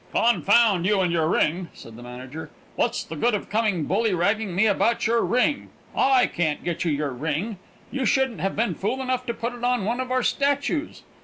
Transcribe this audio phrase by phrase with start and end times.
[0.13, 2.49] "Confound you and your ring!" said the manager.
[2.75, 5.69] "What's the good of coming bully ragging me about your ring?
[5.95, 7.59] I can't get you your ring!
[7.91, 11.03] You shouldn't have been fool enough to put it on one of our statues.